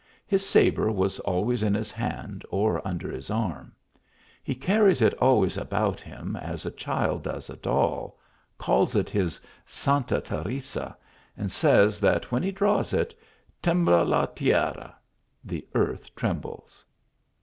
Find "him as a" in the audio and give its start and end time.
6.01-6.71